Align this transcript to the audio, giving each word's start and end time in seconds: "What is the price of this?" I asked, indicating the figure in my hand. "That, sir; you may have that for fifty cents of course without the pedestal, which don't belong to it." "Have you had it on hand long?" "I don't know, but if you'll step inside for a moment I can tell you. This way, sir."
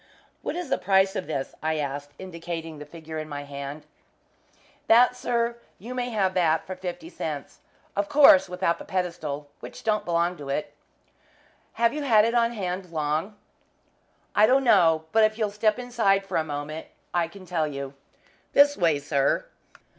"What 0.41 0.55
is 0.55 0.69
the 0.71 0.79
price 0.79 1.15
of 1.15 1.27
this?" 1.27 1.53
I 1.61 1.77
asked, 1.77 2.15
indicating 2.17 2.79
the 2.79 2.87
figure 2.87 3.19
in 3.19 3.29
my 3.29 3.43
hand. 3.43 3.85
"That, 4.87 5.15
sir; 5.15 5.57
you 5.77 5.93
may 5.93 6.09
have 6.09 6.33
that 6.33 6.65
for 6.65 6.75
fifty 6.75 7.07
cents 7.07 7.59
of 7.95 8.09
course 8.09 8.49
without 8.49 8.79
the 8.79 8.83
pedestal, 8.83 9.47
which 9.59 9.83
don't 9.83 10.03
belong 10.03 10.37
to 10.37 10.49
it." 10.49 10.73
"Have 11.73 11.93
you 11.93 12.01
had 12.01 12.25
it 12.25 12.33
on 12.33 12.53
hand 12.53 12.89
long?" 12.91 13.35
"I 14.33 14.47
don't 14.47 14.63
know, 14.63 15.05
but 15.11 15.23
if 15.23 15.37
you'll 15.37 15.51
step 15.51 15.77
inside 15.77 16.25
for 16.25 16.37
a 16.37 16.43
moment 16.43 16.87
I 17.13 17.27
can 17.27 17.45
tell 17.45 17.67
you. 17.67 17.93
This 18.53 18.75
way, 18.75 18.97
sir." 18.97 19.45